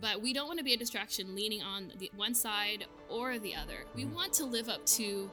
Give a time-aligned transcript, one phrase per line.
[0.00, 3.54] But we don't want to be a distraction leaning on the one side or the
[3.54, 3.84] other.
[3.94, 4.12] We Mhm.
[4.12, 5.30] want to live up to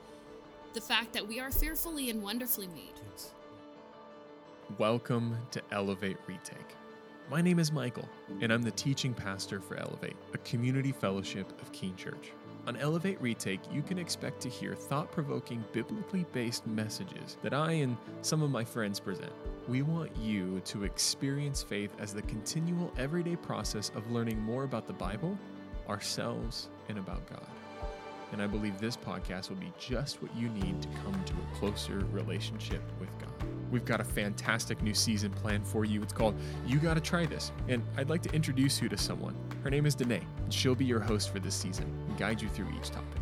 [0.73, 2.93] the fact that we are fearfully and wonderfully made.
[3.11, 3.33] Yes.
[4.77, 6.75] Welcome to Elevate Retake.
[7.29, 8.07] My name is Michael,
[8.41, 12.31] and I'm the teaching pastor for Elevate, a community fellowship of Keene Church.
[12.65, 17.73] On Elevate Retake, you can expect to hear thought provoking, biblically based messages that I
[17.73, 19.33] and some of my friends present.
[19.67, 24.87] We want you to experience faith as the continual, everyday process of learning more about
[24.87, 25.37] the Bible,
[25.89, 27.45] ourselves, and about God.
[28.31, 31.55] And I believe this podcast will be just what you need to come to a
[31.59, 33.29] closer relationship with God.
[33.71, 36.01] We've got a fantastic new season planned for you.
[36.01, 36.35] It's called
[36.65, 37.51] You Gotta Try This.
[37.67, 39.35] And I'd like to introduce you to someone.
[39.63, 42.49] Her name is Danae, and she'll be your host for this season and guide you
[42.49, 43.21] through each topic.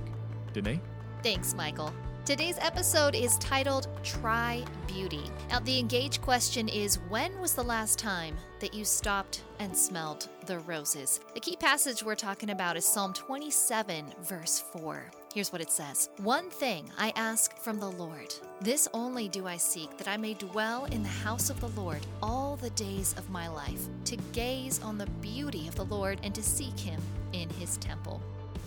[0.53, 0.81] Danae?
[1.23, 1.93] Thanks, Michael.
[2.25, 5.23] Today's episode is titled Try Beauty.
[5.49, 10.27] Now, the engage question is When was the last time that you stopped and smelled
[10.45, 11.19] the roses?
[11.33, 15.11] The key passage we're talking about is Psalm 27, verse 4.
[15.33, 19.57] Here's what it says One thing I ask from the Lord, this only do I
[19.57, 23.29] seek, that I may dwell in the house of the Lord all the days of
[23.29, 27.01] my life, to gaze on the beauty of the Lord and to seek him
[27.33, 28.21] in his temple.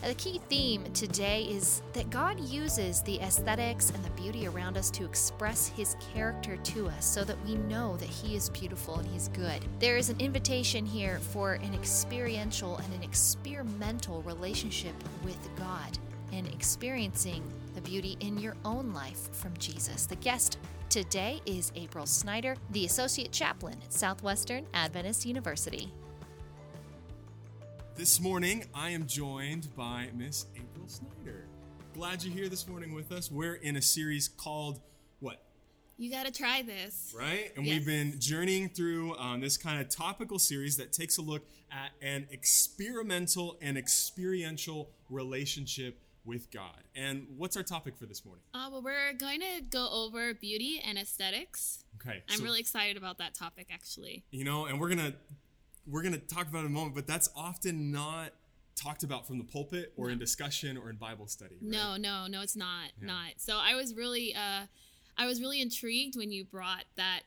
[0.04, 4.90] The key theme today is that God uses the aesthetics and the beauty around us
[4.90, 9.08] to express His character to us so that we know that He is beautiful and
[9.08, 9.64] He's good.
[9.80, 14.94] There is an invitation here for an experiential and an experimental relationship
[15.24, 15.98] with God
[16.34, 17.42] and experiencing
[17.74, 20.04] the beauty in your own life from Jesus.
[20.04, 20.58] The guest
[20.90, 25.94] today is April Snyder, the Associate Chaplain at Southwestern Adventist University.
[27.96, 31.46] This morning, I am joined by Miss April Snyder.
[31.94, 33.30] Glad you're here this morning with us.
[33.30, 34.80] We're in a series called
[35.20, 35.42] what?
[35.96, 37.14] You got to try this.
[37.16, 37.52] Right?
[37.56, 37.76] And Yes.
[37.78, 41.92] we've been journeying through um, this kind of topical series that takes a look at
[42.02, 46.82] an experimental and experiential relationship with God.
[46.96, 48.42] And what's our topic for this morning?
[48.54, 51.84] Uh, well, we're going to go over beauty and aesthetics.
[52.00, 52.24] Okay.
[52.28, 54.24] I'm so- really excited about that topic, actually.
[54.32, 55.14] you know and we're gonna
[55.86, 58.32] we're gonna talk about it in a moment but that's often not
[58.76, 61.70] talked about from the pulpit or in discussion or in bible study right?
[61.70, 62.90] No, no, no, it's not.
[63.00, 63.06] Yeah.
[63.06, 63.32] Not.
[63.36, 64.66] So I was really, uh,
[65.16, 67.20] I was really intrigued when you brought that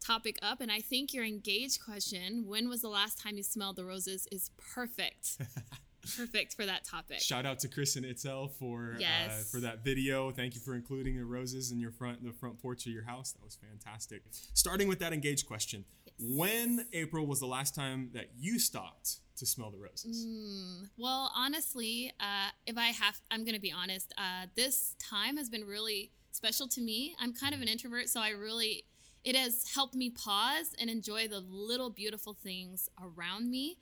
[0.00, 3.76] topic up, and I think your engaged question, "When was the last time you smelled
[3.76, 5.38] the roses?" is perfect.
[6.16, 7.18] perfect for that topic.
[7.18, 11.16] shout out to chris and itzel for uh, for that video thank you for including
[11.16, 14.86] the roses in your front the front porch of your house that was fantastic starting
[14.86, 15.82] with that engaged question
[16.18, 21.32] when april was the last time that you stopped to smell the roses Mm, well,
[21.34, 24.12] honestly, uh, if I have, I'm going to be honest.
[24.16, 27.16] Uh, this time has been really special to me.
[27.20, 28.84] I'm kind of an introvert, so I really,
[29.24, 33.78] it has helped me pause and enjoy the little beautiful things around me.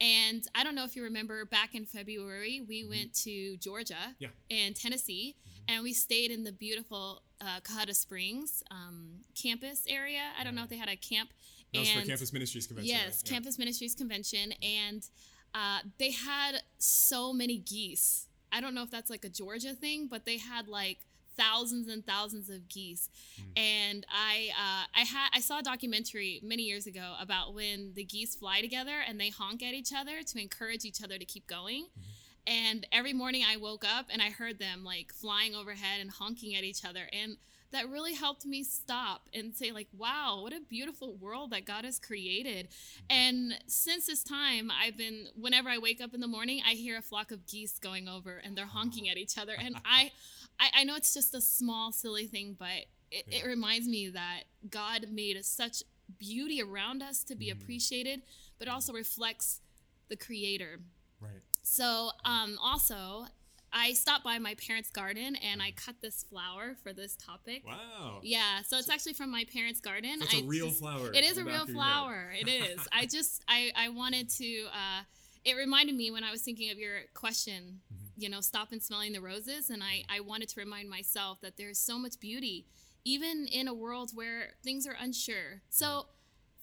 [0.00, 4.24] And I don't know if you remember back in February, we went to Georgia Mm-hmm.
[4.24, 4.28] Yeah.
[4.50, 5.36] and Tennessee,
[5.68, 10.22] and we stayed in the beautiful uh, Cohutta Springs um, campus area.
[10.38, 11.30] I don't know if they had a camp.
[11.72, 13.22] That was for and- campus ministries convention Yes, right?
[13.24, 13.32] Yeah.
[13.32, 15.06] Campus Ministries Convention, and
[15.54, 18.26] uh, they had so many geese.
[18.52, 20.98] I don't know if that's like a Georgia thing, but they had like
[21.36, 23.08] thousands and thousands of geese.
[23.36, 23.42] Hmm.
[23.56, 28.04] And I, uh, I had, I saw a documentary many years ago about when the
[28.04, 31.46] geese fly together and they honk at each other to encourage each other to keep
[31.46, 31.84] going.
[31.84, 32.00] Mm-hmm.
[32.46, 36.54] And every morning I woke up and I heard them like flying overhead and honking
[36.54, 37.08] at each other.
[37.12, 37.36] And
[37.72, 41.84] that really helped me stop and say, like, wow, what a beautiful world that God
[41.84, 42.68] has created.
[43.10, 46.96] And since this time, I've been, whenever I wake up in the morning, I hear
[46.96, 49.54] a flock of geese going over and they're honking at each other.
[49.58, 50.12] And I,
[50.60, 54.44] I, I know it's just a small, silly thing, but it, it reminds me that
[54.68, 55.82] God made such
[56.18, 58.22] beauty around us to be appreciated,
[58.58, 59.60] but also reflects
[60.08, 60.80] the Creator.
[61.20, 63.26] right So, um, also,
[63.72, 67.62] I stopped by my parents' garden and I cut this flower for this topic.
[67.66, 70.20] wow Yeah, so it's actually from my parents' garden.
[70.20, 72.32] That's a I real just- flower It is a real back of your flower.
[72.40, 72.78] It is.
[72.92, 74.64] I just I I wanted to.
[74.72, 75.02] Uh,
[75.44, 77.80] it reminded me when I was thinking of your question.
[77.92, 78.02] Mm-hmm.
[78.18, 81.56] You know, stop and smelling the roses, and I I wanted to remind myself that
[81.58, 82.66] there's so much beauty,
[83.04, 85.62] even in a world where things are unsure.
[85.70, 86.06] So.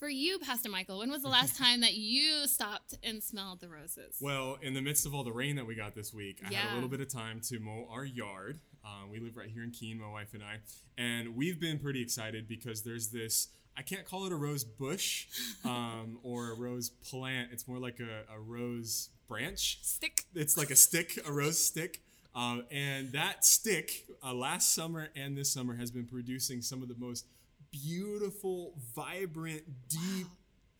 [0.03, 3.69] For you, Pastor Michael, when was the last time that you stopped and smelled the
[3.69, 4.17] roses?
[4.19, 6.73] Well, in the midst of all the rain that we got this week, I had
[6.73, 8.59] a little bit of time to mow our yard.
[8.83, 10.57] Um, we live right here in Keene, my wife and I,
[10.97, 13.47] and we've been pretty excited because there's this.
[13.77, 15.27] I can't call it a rose bush
[15.63, 17.51] um, or a rose plant.
[17.53, 19.79] It's more like a, a rose branch.
[19.83, 20.25] Stick.
[20.35, 22.01] It's like a stick, a rose stick.
[22.35, 26.89] Um, and that stick, uh, last summer and this summer, has been producing some of
[26.89, 27.25] the most
[27.73, 30.27] beautiful, vibrant, deep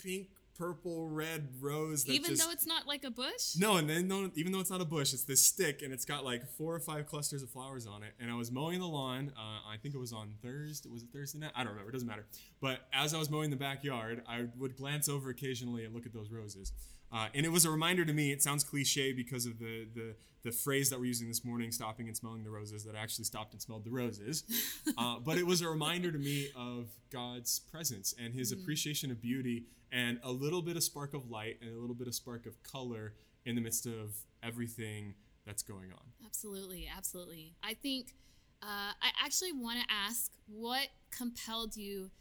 [0.02, 2.04] pink purple red rose.
[2.04, 3.56] That Even just, though it's not like a bush?
[3.58, 6.06] no, and then no, even though it's not a bush, it's this stick, and it's
[6.06, 8.14] got like four or five clusters of flowers on it.
[8.20, 9.34] And I was mowing the lawn.
[9.38, 10.90] Uh, I think it was on Thursday.
[10.90, 11.52] Was it Thursday night?
[11.56, 11.90] I don't remember.
[11.90, 12.26] It doesn't matter.
[12.62, 16.14] But as I was mowing the backyard, I would glance over occasionally and look at
[16.14, 16.72] those roses.
[17.14, 18.32] Uh, and it was a reminder to me.
[18.32, 22.08] It sounds cliche because of the, the the phrase that we're using this morning, stopping
[22.08, 22.84] and smelling the roses.
[22.84, 24.44] That I actually stopped and smelled the roses.
[24.98, 29.22] Uh, but it was a reminder to me of God's presence and His appreciation of
[29.22, 32.46] beauty, and a little bit of spark of light and a little bit of spark
[32.46, 33.14] of color
[33.46, 35.16] in the midst of everything
[35.46, 36.04] that's going on.
[36.26, 37.56] Absolutely, absolutely.
[37.64, 38.14] I think
[38.62, 42.12] uh, I actually want to ask what compelled you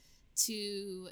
[0.47, 1.09] to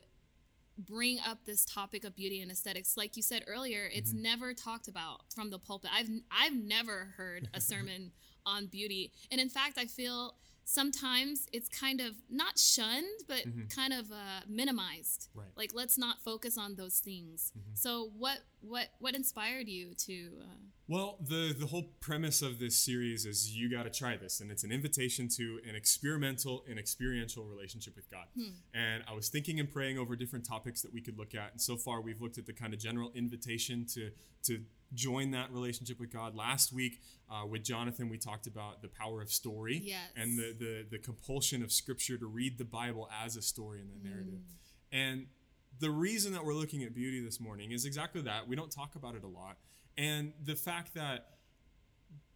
[0.86, 2.96] bring up this topic of beauty and aesthetics.
[2.96, 4.22] Like you said earlier, it's Mm-hmm.
[4.22, 5.90] never talked about from the pulpit.
[5.94, 8.12] I've I've never heard a sermon
[8.46, 10.34] on beauty, and in fact, I feel
[10.70, 13.42] sometimes it's kind of not shunned, but
[13.74, 15.28] kind of uh, minimized.
[15.30, 15.38] Mm-hmm.
[15.38, 15.48] Right.
[15.48, 15.60] Mm-hmm.
[15.60, 17.52] Like let's not focus on those things.
[17.74, 20.16] So what what what inspired you to?
[20.40, 20.56] Uh,
[20.88, 24.50] Well, the the whole premise of this series is you got to try this, and
[24.50, 28.26] it's an invitation to an experimental and experiential relationship with God.
[28.74, 31.60] And I was thinking and praying over different topics that we could look at, and
[31.60, 34.10] so far we've looked at the kind of general invitation to
[34.48, 34.52] to
[34.94, 36.34] join that relationship with God.
[36.34, 37.00] Last week
[37.30, 40.00] uh, with Jonathan, we talked about the power of story Yes.
[40.16, 43.88] and the, the the compulsion of Scripture to read the Bible as a story in
[43.88, 44.40] the narrative.
[44.92, 45.26] And
[45.78, 48.48] the reason that we're looking at beauty this morning is exactly that.
[48.48, 49.56] We don't talk about it a lot.
[49.96, 51.26] And the fact that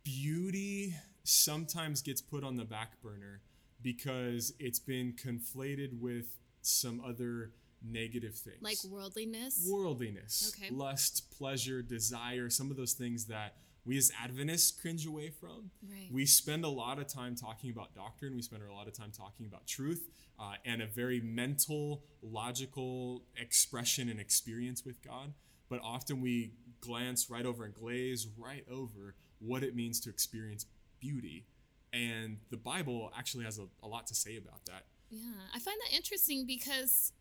[0.05, 3.41] beauty sometimes gets put on the back burner
[3.83, 6.27] because it's been conflated with
[6.63, 7.53] some other
[7.85, 8.63] negative things.
[8.63, 9.69] like worldliness.
[9.71, 10.75] worldliness, Okay.
[10.75, 15.71] lust, pleasure, desire, some of those things that we as Adventists cringe away from.
[15.87, 16.09] Right.
[16.11, 18.35] We spend a lot of time talking about doctrine.
[18.35, 20.09] We spend a lot of time talking about truth
[20.41, 25.35] uh, and a very mental, logical expression and experience with God.
[25.69, 30.65] But often we glance right over and glaze right over what it means to experience
[31.01, 31.47] beauty.
[31.93, 34.85] And the Bible actually has a, a lot to say about that.
[35.11, 35.21] Yeah,
[35.55, 37.13] I find that interesting because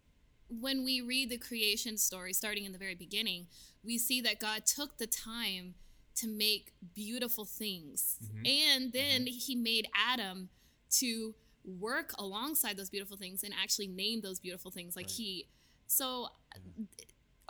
[0.49, 3.47] when we read the creation story, starting in the very beginning,
[3.83, 5.75] we see that God took the time
[6.15, 8.17] to make beautiful things.
[8.23, 8.45] Mm-hmm.
[8.45, 9.37] And then mm-hmm.
[9.37, 10.49] he made Adam
[10.91, 11.33] to
[11.65, 15.11] work alongside those beautiful things and actually name those beautiful things like Right.
[15.11, 15.47] he.
[15.87, 16.59] So uh,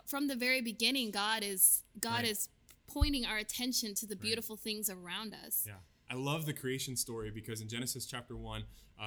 [0.05, 2.29] from the very beginning, God is God Right.
[2.29, 2.49] is
[2.87, 5.63] pointing our attention to the beautiful things around us.
[5.65, 5.73] Yeah.
[6.13, 8.63] I love the creation story because in Genesis chapter 1,
[9.01, 9.03] uh,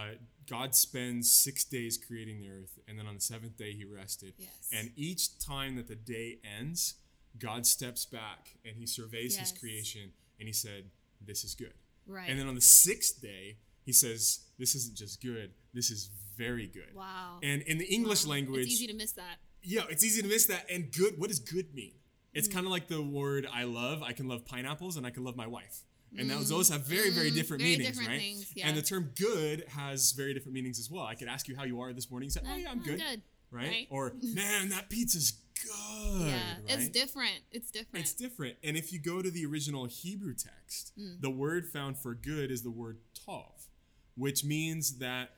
[0.50, 4.34] God spends six days creating the earth, and then on the seventh day, he rested.
[4.38, 4.50] Yes.
[4.72, 6.94] And each time that the day ends,
[7.38, 10.10] God steps back and he surveys his creation
[10.40, 10.84] and he said,
[11.24, 11.74] This is good.
[12.08, 12.28] Right.
[12.28, 16.66] And then on the sixth day, he says, This isn't just good, this is very
[16.66, 16.92] good.
[16.94, 17.38] wow.
[17.42, 18.30] And in the English Wow.
[18.32, 19.36] language, It's easy to miss that.
[19.62, 20.66] yeah, it's easy to miss that.
[20.68, 21.92] And good, what does good mean?
[21.92, 22.38] Mm.
[22.38, 24.02] It's kind of like the word I love.
[24.02, 25.84] I can love pineapples and I can love my wife.
[26.18, 27.66] And those, those have very, very different Mm.
[27.66, 28.20] Very meanings, different right?
[28.20, 28.68] things, yeah.
[28.68, 31.04] And the term good has very different meanings as well.
[31.04, 32.26] I could ask you how you are this morning.
[32.26, 32.98] You say, oh, Uh, yeah, I'm I'm good.
[32.98, 33.68] good, Right?
[33.68, 33.86] right?
[33.90, 35.32] Or, man, that pizza's
[35.62, 36.26] good.
[36.28, 37.40] Yeah, it's different.
[37.50, 38.04] It's different.
[38.04, 38.56] It's different.
[38.62, 41.20] And if you go to the original Hebrew text, Mm.
[41.20, 43.68] the word found for good is the word tov,
[44.16, 45.30] which means that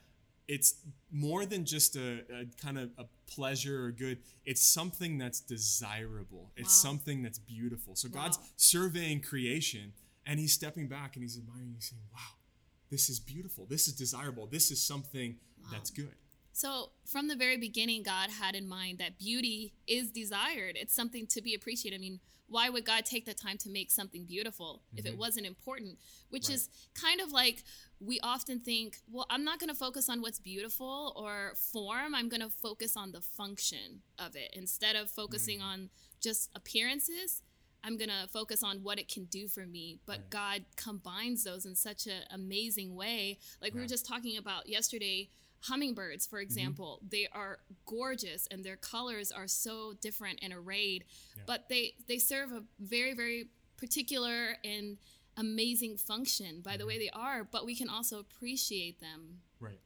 [0.47, 0.75] it's
[1.11, 4.19] more than just a, a kind of a pleasure or good.
[4.47, 6.53] It's something that's desirable.
[6.57, 6.91] It's Wow.
[6.91, 7.95] something that's beautiful.
[7.97, 9.93] So God's surveying creation
[10.29, 12.37] and he's stepping back and he's admiring, he's saying, wow,
[12.91, 13.67] this is beautiful.
[13.69, 14.47] This is desirable.
[14.47, 15.37] This is something
[15.73, 16.15] that's good.
[16.53, 20.77] So, from the very beginning, God had in mind that beauty is desired.
[20.77, 21.97] It's something to be appreciated.
[21.97, 25.47] I mean, why would God take the time to make something beautiful if it wasn't
[25.47, 25.99] important?
[26.31, 26.53] Which Mm-hmm.
[26.53, 26.57] Right.
[26.57, 27.63] is kind of like
[28.01, 32.15] we often think, well, I'm not going to focus on what's beautiful or form.
[32.15, 35.15] I'm going to focus on the function of it instead of Mm.
[35.15, 37.43] focusing on just appearances.
[37.85, 39.99] I'm going to focus on what it can do for me.
[40.07, 40.31] But Right.
[40.31, 43.39] God combines those in such an amazing way.
[43.63, 45.31] Like we were just talking about yesterday,
[45.61, 46.45] hummingbirds, for mm-hmm.
[46.45, 51.05] example, they are gorgeous and their colors are so different and arrayed,
[51.37, 51.43] Yeah.
[51.47, 54.99] but they, they serve a very, very particular and
[55.37, 57.01] amazing function by the way mm-hmm.
[57.01, 59.41] they are, but we can also appreciate them.
[59.61, 59.81] Right.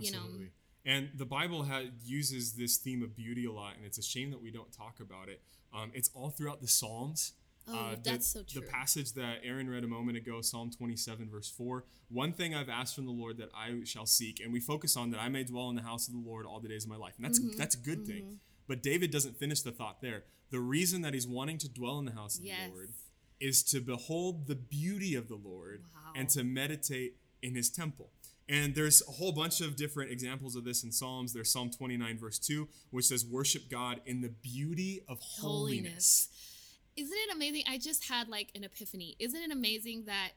[0.00, 0.18] You know.
[0.18, 0.50] Absolutely.
[0.84, 4.30] And the Bible ha- uses this theme of beauty a lot, and it's a shame
[4.30, 5.42] that we don't talk about it.
[5.76, 7.34] Um, it's all throughout the Psalms.
[7.68, 11.28] Uh, Oh, the- that's so The passage that Aaron read a moment ago, Psalm 27,
[11.28, 11.84] verse 4.
[12.08, 15.10] One thing I've asked from the Lord that I shall seek, and we focus on
[15.10, 16.96] that I may dwell in the house of the Lord all the days of my
[16.96, 17.14] life.
[17.16, 17.56] And that's, Mm-hmm.
[17.58, 18.38] that's a good thing.
[18.68, 20.24] But David doesn't finish the thought there.
[20.50, 22.68] The reason that he's wanting to dwell in the house of Yes.
[22.68, 22.92] the Lord
[23.40, 26.12] is to behold the beauty of the Lord Wow.
[26.14, 28.12] and to meditate in his temple.
[28.48, 31.32] And there's a whole bunch of different examples of this in Psalms.
[31.32, 36.28] There's Psalm 29, verse 2, which says, Worship God in the beauty of holiness.
[36.96, 37.64] Isn't it amazing?
[37.68, 39.16] I just had like an epiphany.
[39.18, 40.30] Isn't it amazing that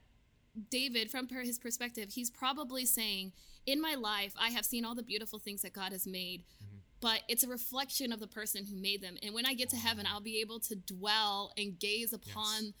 [0.70, 3.32] David, from his perspective, he's probably saying,
[3.64, 6.78] In my life, I have seen all the beautiful things that God has made, Mm-hmm.
[7.00, 9.16] but it's a reflection of the person who made them.
[9.22, 12.74] And when I get to heaven, I'll be able to dwell and gaze upon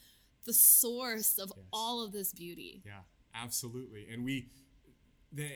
[0.44, 1.64] the source of Yes.
[1.72, 2.82] all of this beauty.
[2.84, 3.00] Yeah,
[3.34, 4.08] absolutely.
[4.12, 4.48] And we,
[5.32, 5.48] the,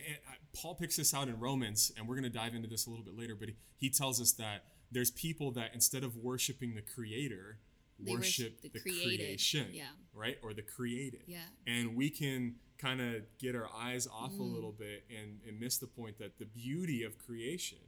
[0.55, 3.05] Paul picks this out in Romans, and we're going to dive into this a little
[3.05, 3.35] bit later.
[3.35, 7.59] But he, he tells us that there's people that instead of worshiping the Creator,
[7.99, 9.89] They worship worship the the, creation, Yeah.
[10.15, 11.23] right, or the created.
[11.27, 11.39] Yeah.
[11.67, 14.41] And we can kind of get our eyes off Mm.
[14.41, 17.79] a little bit and, and miss the point that the beauty of creation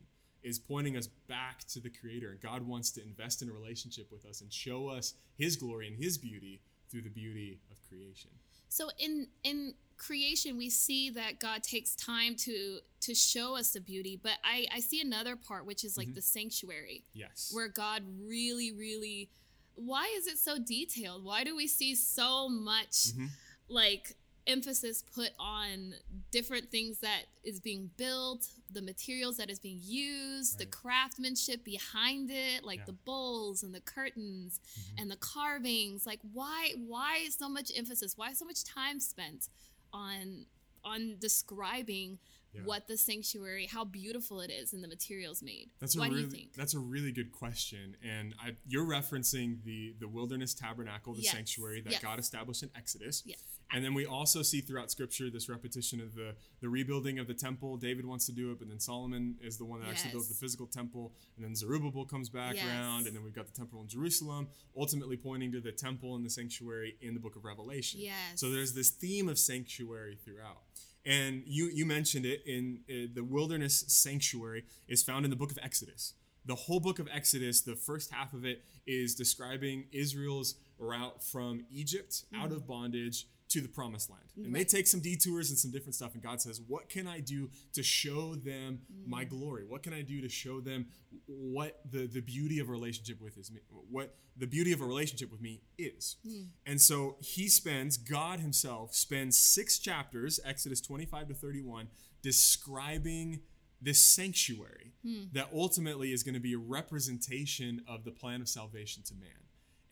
[0.43, 2.31] is pointing us back to the Creator.
[2.31, 5.89] And God wants to invest in a relationship with us and show us His glory
[5.89, 8.31] and His beauty through the beauty of creation.
[8.69, 13.81] So in in creation we see that God takes time to to show us the
[13.81, 17.51] beauty, but I I see another part which is like the sanctuary Yes.
[17.53, 19.31] where God really really
[19.75, 21.23] why is it so detailed?
[21.25, 23.29] Why do we see so much Mhm.
[23.69, 25.93] like emphasis put on
[26.31, 32.31] different things that is being built, the materials that is being used, the craftsmanship behind
[32.31, 32.85] it, like Yeah.
[32.87, 34.99] the bowls and the curtains Mm-hmm.
[34.99, 36.07] and the carvings.
[36.07, 38.17] Like why why so much emphasis?
[38.17, 39.49] Why so much time spent
[39.93, 40.47] on
[40.85, 42.19] on describing
[42.55, 42.63] Yeah.
[42.63, 45.71] what the sanctuary, how beautiful it is and the materials made?
[45.81, 46.55] That's a why really do you think?
[46.55, 51.33] that's a really good question, and I, you're referencing the the wilderness tabernacle, the Yes.
[51.33, 52.03] sanctuary that Yes.
[52.03, 53.23] God established in Exodus.
[53.27, 53.43] Yes.
[53.73, 57.35] And then we also see throughout Scripture this repetition of the the rebuilding of the
[57.35, 57.77] temple.
[57.77, 60.35] David wants to do it, but then Solomon is the one that actually builds the
[60.37, 62.65] physical temple, and then Zerubbabel comes back Yes.
[62.65, 66.25] around, and then we've got the temple in Jerusalem, ultimately pointing to the temple and
[66.25, 68.01] the sanctuary in the book of Revelation.
[68.01, 68.41] Yes.
[68.41, 70.63] So there's this theme of sanctuary throughout.
[71.05, 75.51] And you you mentioned it in uh, the wilderness sanctuary is found in the book
[75.51, 76.15] of Exodus.
[76.47, 81.65] The whole book of Exodus, the first half of it is describing Israel's route from
[81.71, 82.73] Egypt out of mm-hmm.
[82.73, 84.23] bondage to the promised land.
[84.37, 87.21] And they take some detours and some different stuff and God says, "What can I
[87.21, 89.37] do to show them my mm-hmm.
[89.37, 89.65] glory?
[89.65, 90.87] What can I do to show them
[91.27, 93.61] what the the beauty of a relationship with is me,
[93.91, 96.49] what the beauty of a relationship with me is?" Mm.
[96.67, 101.89] And so he spends, God himself spends six chapters, Exodus 25 to 31,
[102.23, 103.41] describing
[103.81, 105.25] this sanctuary hmm.
[105.33, 109.29] that ultimately is going to be a representation of the plan of salvation to man.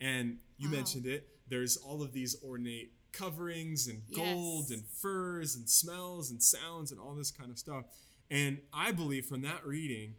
[0.01, 0.75] And you Wow.
[0.77, 4.79] mentioned it, there's all of these ornate coverings and gold Yes.
[4.79, 7.85] and furs and smells and sounds and all this kind of stuff.
[8.29, 10.15] And I believe from that reading,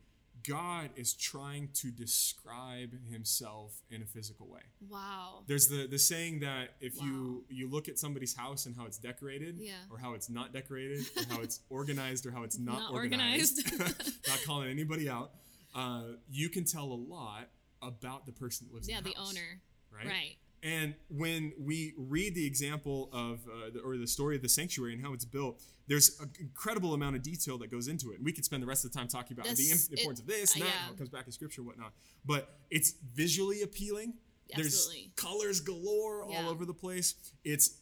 [0.49, 4.61] God is trying to describe himself in a physical way.
[4.89, 5.43] Wow.
[5.47, 8.99] There's the the saying that if you you look at somebody's house and how it's
[8.99, 9.73] decorated, Yeah.
[9.91, 13.65] or how it's not decorated, or how it's organized, or how it's not, Not organized,
[13.73, 14.13] organized.
[14.29, 15.33] not calling anybody out,
[15.75, 17.49] uh, you can tell a lot
[17.83, 19.61] about the person that lives Yeah, in the, the house, owner.
[19.95, 20.07] right?
[20.07, 20.37] Right.
[20.63, 24.95] And when we read the example of, uh, the, or the story of the sanctuary
[24.95, 28.17] and how it's built, there's an incredible amount of detail that goes into it.
[28.17, 30.21] And we could spend the rest of the time talking about the, This- the importance
[30.21, 30.81] of this, it- and that, yeah.
[30.87, 31.93] how it comes back in scripture, and whatnot.
[32.25, 34.15] But it's visually appealing.
[34.53, 35.01] Absolutely.
[35.03, 36.43] There's colors galore Yeah.
[36.45, 37.15] all over the place.
[37.45, 37.79] It's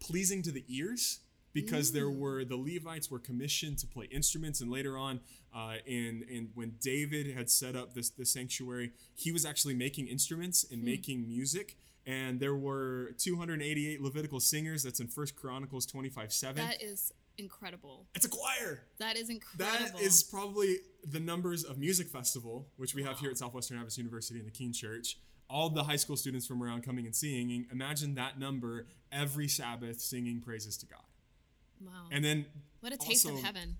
[0.00, 1.20] pleasing to the ears
[1.52, 2.16] because there Mm.
[2.18, 5.20] were the Levites were commissioned to play instruments, and later on,
[5.54, 10.06] uh, in in when David had set up this the sanctuary, he was actually making
[10.06, 10.84] instruments and Hmm.
[10.86, 11.76] making music.
[12.06, 14.84] And there were 288 Levitical singers.
[14.84, 16.64] That's in First Chronicles 25 7.
[16.64, 18.06] That is incredible.
[18.14, 18.82] it's a choir.
[18.98, 19.74] That is incredible.
[19.98, 23.98] That is probably the numbers of music festival, which we have here at Southwestern Adventist
[23.98, 25.18] University in the Keene Church.
[25.50, 27.66] All the high school students from around coming and singing.
[27.70, 31.04] Imagine that number every Sabbath singing praises to God.
[31.84, 32.06] wow.
[32.10, 32.46] And then
[32.80, 33.76] what a taste also- of heaven.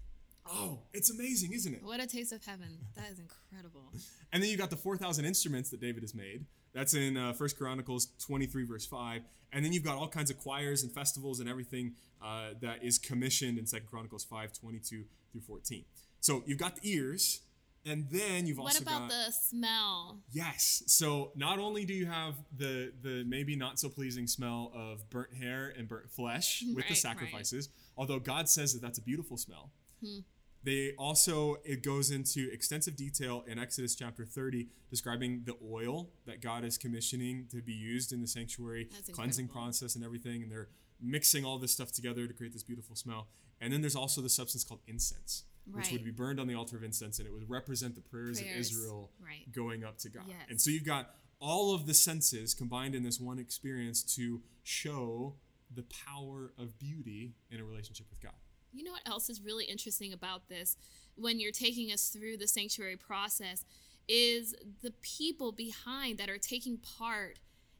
[0.48, 1.82] Oh, it's amazing, isn't it?
[1.82, 2.68] What a taste of heaven.
[2.94, 3.92] That is incredible.
[4.32, 6.44] And then you got the 4,000 instruments that David has made.
[6.76, 9.22] That's in uh, 1 Chronicles 23, verse 5.
[9.52, 12.98] And then you've got all kinds of choirs and festivals and everything uh, that is
[12.98, 15.84] commissioned in Second Chronicles 5, 22 through 14.
[16.20, 17.40] So you've got the ears,
[17.86, 18.90] and then you've What also got.
[18.92, 20.18] What about the smell?
[20.32, 20.82] Yes.
[20.86, 25.32] So not only do you have the the maybe not so pleasing smell of burnt
[25.34, 26.96] hair and burnt flesh with the Right, right.
[26.98, 29.70] sacrifices, although God says that that's a beautiful smell.
[30.04, 30.18] Hmm.
[30.66, 36.42] They also it goes into extensive detail in Exodus chapter 30 describing the oil that
[36.42, 40.68] God is commissioning to be used in the sanctuary cleansing process and everything and they're
[41.00, 43.28] mixing all this stuff together to create this beautiful smell.
[43.60, 46.76] And then there's also the substance called incense, which would be burned on the altar
[46.76, 49.50] of incense and it would represent the prayers, Prayers, of Israel right.
[49.52, 50.24] going up to God.
[50.26, 50.36] Yes.
[50.50, 55.36] And so you've got all of the senses combined in this one experience to show
[55.72, 58.34] the power of beauty in a relationship with God.
[58.76, 60.76] You know what else is really interesting about this
[61.16, 63.64] when you're taking us through the sanctuary process
[64.08, 67.38] is the people behind that are taking part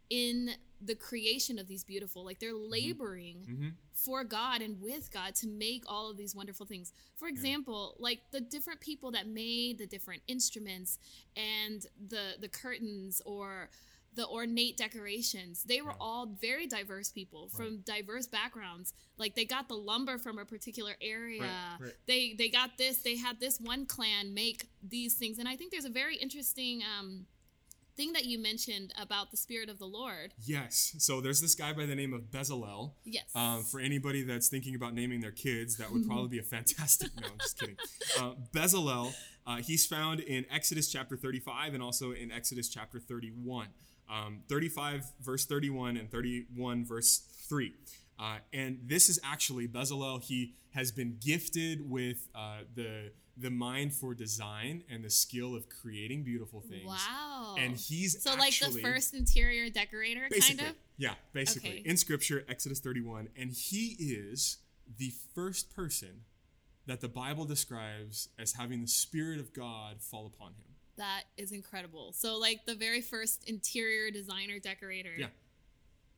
[0.09, 0.51] in
[0.81, 3.69] the creation of these beautiful like they're laboring Mm-hmm.
[3.93, 6.93] for God and with God to make all of these wonderful things.
[7.17, 10.99] For example, like the different people that made the different instruments
[11.37, 13.71] and the the curtains or
[14.17, 15.63] the ornate decorations.
[15.63, 18.95] They were all very diverse people from diverse backgrounds.
[19.19, 21.43] Like they got the lumber from a particular area.
[21.79, 21.93] Right.
[22.07, 23.03] They they got this.
[23.03, 26.83] They had this one clan make these things, and I think there's a very interesting
[26.99, 27.27] um,
[27.97, 30.35] thing that you mentioned about the spirit of the Lord.
[30.45, 30.95] Yes.
[30.99, 32.93] So there's this guy by the name of Bezalel.
[33.05, 33.25] Yes.
[33.35, 37.11] Um, for anybody that's thinking about naming their kids, that would probably be a fantastic.
[37.21, 37.77] No, I'm just kidding.
[38.19, 39.15] Uh, Bezalel,
[39.47, 43.69] uh, he's found in Exodus chapter 35 and also in Exodus chapter 31.
[44.09, 47.73] Um, 35 verse 31 and 31 verse 3.
[48.19, 50.23] Uh, and this is actually Bezalel.
[50.23, 55.69] He has been gifted with uh, the the mind for design and the skill of
[55.69, 56.87] creating beautiful things.
[56.87, 57.55] Wow.
[57.59, 60.75] And he's so like the first interior decorator, kind of.
[60.97, 61.83] yeah basically Okay.
[61.85, 64.59] in scripture exodus 31 and he is
[64.97, 66.23] the first person
[66.87, 70.66] that the bible describes as having the spirit of god fall upon him
[70.97, 72.13] That is incredible.
[72.13, 75.13] So like the very first interior designer decorator.
[75.17, 75.27] yeah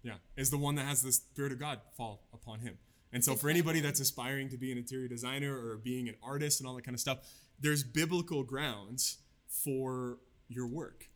[0.03, 2.79] yeah is the one that has the spirit of god fall upon him
[3.13, 6.61] and so for anybody that's aspiring to be an interior designer or being an artist
[6.61, 7.19] and all that kind of stuff
[7.59, 9.19] there's biblical grounds
[9.49, 10.19] for
[10.49, 11.09] your work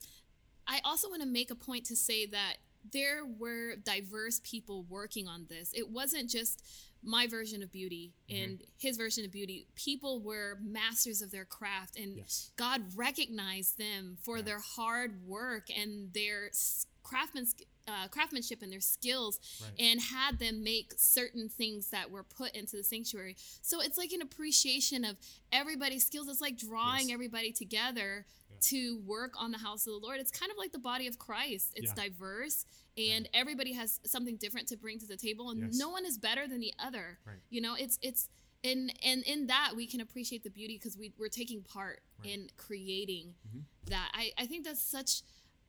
[0.66, 2.54] I also want to make a point to say that
[2.92, 5.72] there were diverse people working on this.
[5.74, 6.64] It wasn't just
[7.02, 8.44] my version of beauty Mm-hmm.
[8.44, 9.66] and his version of beauty.
[9.74, 12.50] People were masters of their craft, and Yes.
[12.56, 17.54] God recognized them for their hard work and their s- craftsman's
[17.88, 19.72] uh, craftsmanship and their skills, Right.
[19.76, 23.36] and had them make certain things that were put into the sanctuary.
[23.60, 25.16] So it's like an appreciation of
[25.50, 26.28] everybody's skills.
[26.28, 27.14] It's like drawing Yes.
[27.14, 28.24] everybody together
[28.62, 30.20] to work on the house of the Lord.
[30.20, 31.72] It's kind of like the body of Christ.
[31.76, 32.04] It's Yeah.
[32.08, 32.64] diverse
[32.96, 35.76] and everybody has something different to bring to the table and Yes.
[35.76, 37.18] no one is better than the other.
[37.24, 37.38] Right.
[37.50, 38.28] You know, it's it's
[38.64, 42.30] and and in that we can appreciate the beauty because we, we're taking part Right.
[42.30, 43.64] in creating Mhm.
[43.86, 44.10] that.
[44.14, 45.22] I, I think that's such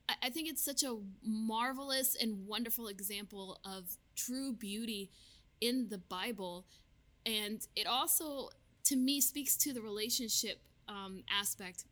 [0.08, 5.10] I I think it's such a marvelous and wonderful example of true beauty
[5.62, 6.66] in the Bible.
[7.26, 8.50] And it also,
[8.84, 11.86] to me, speaks to the relationship um, aspect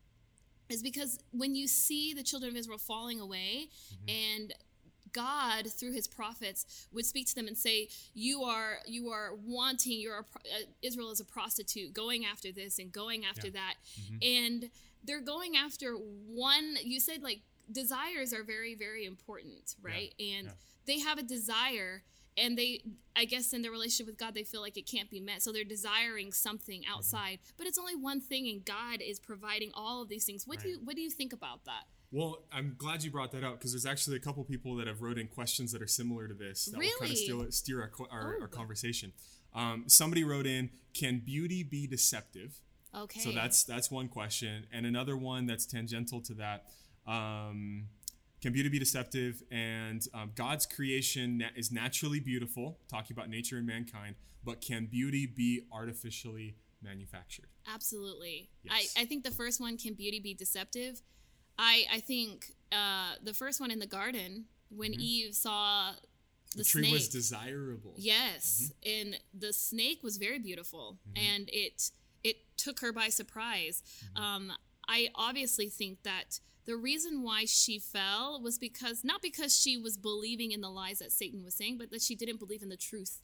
[0.74, 3.68] is because when you see the children of Israel falling away
[4.08, 4.54] and
[5.14, 10.00] God through his prophets would speak to them and say you are you are wanting
[10.00, 13.54] you're a, uh, Israel is a prostitute going after this and going after Yeah.
[13.54, 14.20] that Mhm.
[14.38, 14.72] and
[15.04, 20.54] they're going after one you said like desires are very very important right and yeah.
[20.86, 22.04] they have a desire
[22.38, 22.82] and they
[23.15, 25.52] i guess in their relationship with god they feel like it can't be met so
[25.52, 26.94] they're desiring something Mm-hmm.
[26.98, 30.60] outside but it's only one thing and god is providing all of these things what
[30.60, 33.54] do you what do you think about that Well, I'm glad you brought that up
[33.58, 36.34] because there's actually a couple people that have wrote in questions that are similar to
[36.34, 37.12] this that will kind Really?
[37.12, 38.41] of steer, steer our, our, Oh.
[38.41, 39.13] our conversation.
[39.54, 42.60] Um, somebody wrote in, "Can beauty be deceptive?"
[42.94, 46.65] okay So that's that's one question, and another one that's tangential to that.
[47.08, 47.88] Um,
[48.41, 49.43] can beauty be deceptive?
[49.51, 54.86] And um, God's creation na- is naturally beautiful, talking about nature and mankind, but can
[54.88, 57.45] beauty be artificially manufactured?
[57.71, 58.49] Absolutely.
[58.63, 58.93] Yes.
[58.97, 61.01] I, I think the first one, can beauty be deceptive?
[61.60, 65.97] I, I think uh, the first one in the garden, when Eve saw the,
[66.51, 66.58] Mm-hmm.
[66.58, 66.93] The tree snake.
[66.93, 67.93] was desirable.
[67.95, 68.73] yes.
[68.86, 70.97] And the snake was very beautiful.
[71.08, 71.25] Mm-hmm.
[71.36, 71.91] And it
[72.25, 73.82] it took her by surprise.
[74.17, 74.21] Mm-hmm.
[74.23, 74.51] Um,
[74.86, 79.97] I obviously think that the reason why she fell was because, not because she was
[79.97, 82.78] believing in the lies that Satan was saying, but that she didn't believe in the
[82.78, 83.19] truth.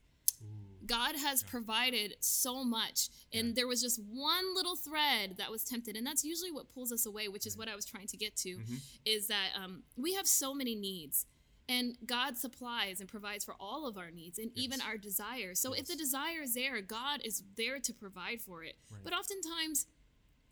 [0.86, 5.98] God has provided so much, and there was just one little thread that was tempted,
[5.98, 8.36] and that's usually what pulls us away, which is what I was trying to get
[8.38, 8.58] to,
[9.06, 11.26] is that um, we have so many needs,
[11.68, 15.60] and God supplies and provides for all of our needs and even our desires.
[15.60, 18.78] So if the desire is there, God is there to provide for it.
[18.90, 19.02] Right.
[19.04, 19.88] But oftentimes,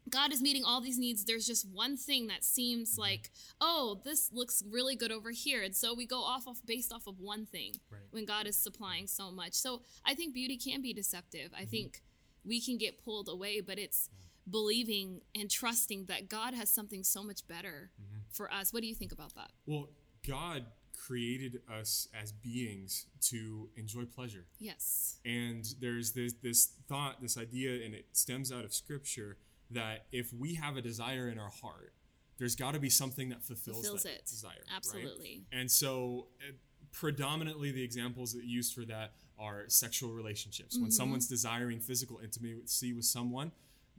[0.09, 1.25] God is meeting all these needs.
[1.25, 3.01] There's just one thing that seems Mm-hmm.
[3.01, 6.93] like, oh, this looks really good over here, and so we go off of based
[6.93, 8.01] off of one thing Right.
[8.11, 9.53] when God is supplying so much.
[9.53, 11.51] So I think beauty can be deceptive.
[11.57, 12.01] I think
[12.43, 14.09] we can get pulled away, but it's
[14.49, 17.89] believing and trusting that God has something so much better
[18.29, 18.71] for us.
[18.71, 19.49] What do you think about that?
[19.65, 19.89] Well,
[20.27, 20.65] God
[20.95, 24.45] created us as beings to enjoy pleasure.
[24.59, 25.17] Yes.
[25.25, 29.37] And there's this this thought, this idea, and it stems out of scripture
[29.71, 31.93] that if we have a desire in our heart,
[32.37, 34.25] there's got to be something that fulfills, Fulfills that it.
[34.25, 34.51] desire.
[34.57, 34.75] right?
[34.75, 35.43] Absolutely.
[35.51, 36.51] And so, uh,
[36.91, 40.77] predominantly, the examples that used for that are sexual relationships.
[40.77, 43.51] When someone's desiring physical intimacy with someone,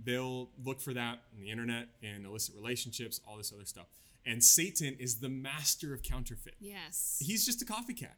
[0.03, 3.87] they'll look for that on the internet in illicit relationships, all this other stuff.
[4.25, 6.55] And Satan is the master of counterfeit.
[6.59, 7.17] Yes.
[7.25, 8.15] He's just a copycat.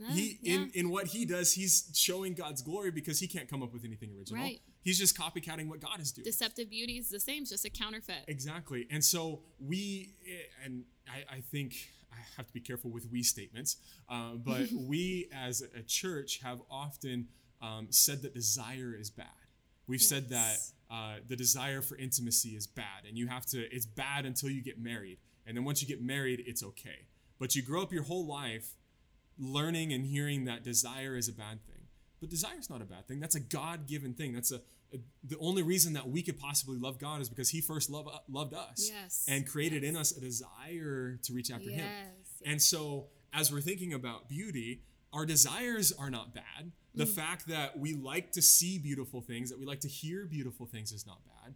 [0.00, 0.54] Uh, He yeah.
[0.54, 3.84] in in what he does, he's showing God's glory because he can't come up with
[3.84, 4.40] anything original.
[4.42, 4.60] Right.
[4.82, 6.24] He's just copycatting what God is doing.
[6.24, 8.24] Deceptive beauty is the same, it's just a counterfeit.
[8.26, 8.86] Exactly.
[8.90, 11.74] And so we, eh, and I, I think
[12.12, 13.76] I have to be careful with we statements,
[14.08, 17.28] uh, but we as a church have often
[17.60, 19.26] um, said that desire is bad.
[19.86, 20.58] We've said that
[20.90, 24.62] uh, the desire for intimacy is bad, and you have to, it's bad until you
[24.62, 25.18] get married.
[25.46, 27.06] And then once you get married, it's okay.
[27.38, 28.74] But you grow up your whole life
[29.38, 31.77] learning and hearing that desire is a bad thing.
[32.20, 33.20] But desire is not a bad thing.
[33.20, 34.32] That's a God given thing.
[34.32, 34.60] That's a,
[34.92, 38.08] a- the only reason that we could possibly love God is because He first love,
[38.28, 41.80] loved us Yes, and created in us a desire to reach after Him.
[41.86, 46.72] Yes, And so, as we're thinking about beauty, our desires are not bad.
[46.94, 47.14] The Mm.
[47.14, 50.90] fact that we like to see beautiful things, that we like to hear beautiful things,
[50.92, 51.54] is not bad.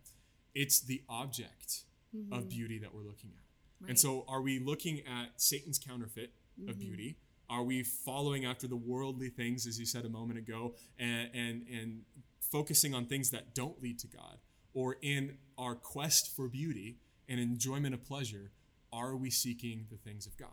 [0.55, 1.83] It's the object
[2.31, 3.41] of beauty that we're looking at.
[3.43, 3.85] Mm-hmm.
[3.85, 3.89] Right.
[3.91, 6.69] And so, are we looking at Satan's counterfeit Mm-hmm.
[6.69, 7.17] of beauty?
[7.51, 11.67] Are we following after the worldly things, as you said a moment ago, and and
[11.69, 12.03] and
[12.41, 14.39] focusing on things that don't lead to God?
[14.75, 16.97] Or in our quest for beauty
[17.29, 18.53] and enjoyment of pleasure,
[18.93, 20.49] are we seeking the things of God?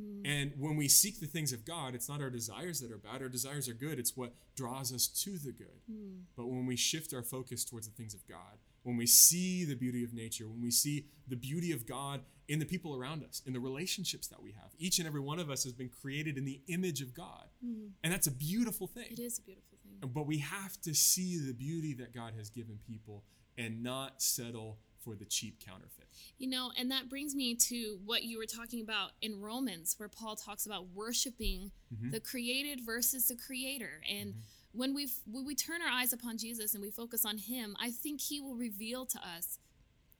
[0.00, 0.24] Hmm.
[0.24, 3.22] And when we seek the things of God, it's not our desires that are bad.
[3.22, 3.98] Our desires are good.
[3.98, 5.80] It's what draws us to the good.
[5.90, 6.22] Hmm.
[6.36, 9.74] But when we shift our focus towards the things of God, when we see the
[9.74, 13.42] beauty of nature, when we see the beauty of God in the people around us,
[13.46, 16.36] in the relationships that we have, each and every one of us has been created
[16.36, 17.44] in the image of God.
[17.62, 19.06] And that's a beautiful thing.
[19.10, 20.10] It is a beautiful thing.
[20.12, 23.22] But we have to see the beauty that God has given people
[23.58, 26.06] and not settle for the cheap counterfeit.
[26.38, 30.08] You know, and that brings me to what you were talking about in Romans, where
[30.08, 32.10] Paul talks about worshiping Mm-hmm.
[32.12, 34.00] the created versus the creator.
[34.08, 34.34] And
[34.72, 37.90] when we when we turn our eyes upon Jesus and we focus on Him, I
[37.90, 39.58] think He will reveal to us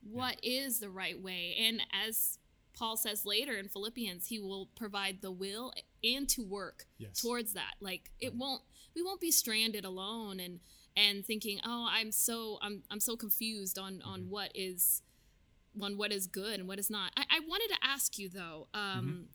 [0.03, 1.57] what is the right way.
[1.61, 2.39] And as
[2.75, 7.21] Paul says later in Philippians, He will provide the will and to work Yes.
[7.21, 7.75] towards that.
[7.81, 8.63] Like it won't
[8.95, 10.61] we won't be stranded alone and
[10.97, 14.31] and thinking, oh, I'm so I'm I'm so confused on on Mm-hmm.
[14.31, 15.03] what is
[15.81, 17.13] on what is good and what is not.
[17.17, 18.67] I, I wanted to ask you though.
[18.75, 19.27] Um,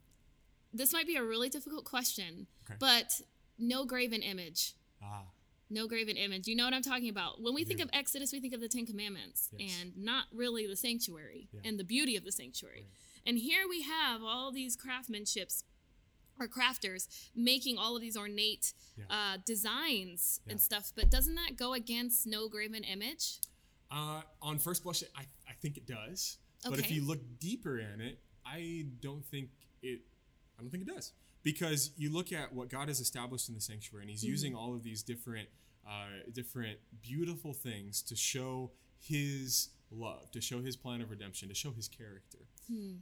[0.74, 2.74] This might be a really difficult question, Mm-hmm.
[2.74, 2.78] Okay.
[2.80, 3.22] but
[3.58, 4.74] no graven image.
[5.06, 5.24] Ah,
[5.70, 6.48] No graven image.
[6.48, 7.42] You know what I'm talking about.
[7.42, 9.72] When we think of Exodus, we think of the Ten Commandments Yes.
[9.82, 11.62] and not really the sanctuary Yeah.
[11.66, 12.88] and the beauty of the sanctuary.
[13.26, 15.64] And here we have all these craftsmanships
[16.40, 19.06] or crafters making all of these ornate Yeah.
[19.10, 20.52] uh, designs Yeah.
[20.54, 20.92] and stuff.
[20.96, 23.40] But doesn't that go against no graven image?
[23.90, 26.38] Uh, on first blush, I, I think it does.
[26.64, 29.50] But if you look deeper in it, I don't think
[29.82, 30.02] it.
[30.58, 31.14] I don't think it does
[31.46, 34.32] because you look at what God has established in the sanctuary, and He's Mm-hmm.
[34.32, 35.48] using all of these different,
[35.88, 41.56] uh, different beautiful things to show His love, to show His plan of redemption, to
[41.56, 42.40] show His character.
[42.70, 42.96] Hmm.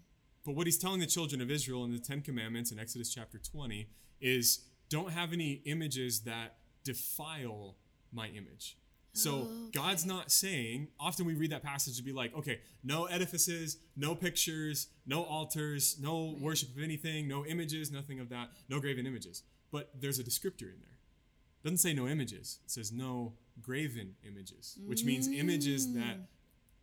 [0.46, 3.40] But what He's telling the children of Israel in the Ten Commandments in Exodus chapter
[3.40, 3.88] twenty
[4.22, 7.78] is, don't have any images that defile
[8.12, 8.78] my image.
[9.16, 13.78] So God's not saying, often we read that passage to be like, okay, no edifices,
[13.96, 19.06] no pictures, no altars, no worship of anything, no images, nothing of that, no graven
[19.06, 19.44] images.
[19.72, 20.98] But there's a descriptor in there.
[21.60, 26.18] It doesn't say no images, it says no graven images, which means images that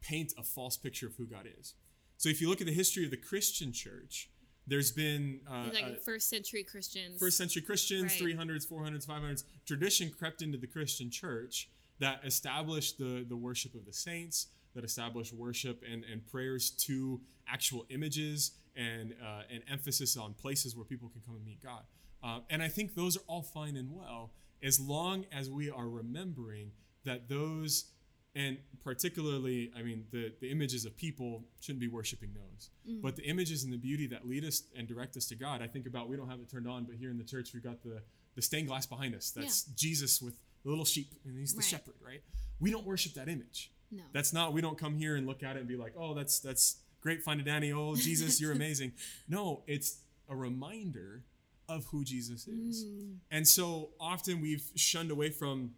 [0.01, 1.75] paint a false picture of who God is.
[2.17, 4.31] So if you look at the history of the Christian church,
[4.67, 7.19] there's been uh, like uh, first century Christians.
[7.19, 8.37] first century Christians, Right.
[8.37, 11.69] 300s, 400s, 500s, tradition crept into the Christian church
[12.01, 17.21] that established the, the worship of the saints, that established worship and, and prayers to
[17.49, 21.83] actual images and uh, an emphasis on places where people can come and meet God.
[22.23, 24.33] Uh, and I think those are all fine and well
[24.63, 26.71] as long as we are remembering
[27.05, 27.87] that those,
[28.35, 32.71] and particularly, I mean, the, the images of people shouldn't be worshiping those.
[33.03, 35.67] But the images and the beauty that lead us and direct us to God, I
[35.67, 37.83] think about, we don't have it turned on, but here in the church, we've got
[37.83, 38.03] the,
[38.37, 39.31] the stained glass behind us.
[39.31, 40.35] That's Jesus with
[40.65, 41.65] the little sheep, and he's the Right.
[41.67, 42.23] shepherd, right?
[42.59, 43.71] We don't worship that image.
[43.91, 44.03] No.
[44.13, 46.39] That's not, we don't come here and look at it and be like, oh, that's,
[46.39, 47.73] that's great, find a Danny.
[47.73, 48.93] Oh, Jesus, you're amazing.
[49.29, 51.25] No, it's a reminder
[51.69, 52.85] of who Jesus is.
[53.31, 55.73] And so often we've shunned away from